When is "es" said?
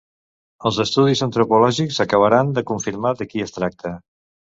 3.47-3.55